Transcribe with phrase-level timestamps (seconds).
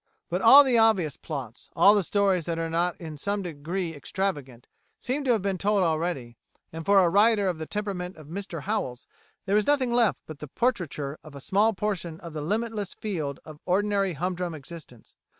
[0.31, 4.65] But all the obvious plots, all the stories that are not in some degree extravagant,
[4.99, 6.37] seem to have been told already,
[6.73, 9.05] and for a writer of the temperament of Mr Howells,
[9.45, 13.39] there is nothing left but the portraiture of a small portion of the limitless field
[13.45, 15.17] of ordinary humdrum existence.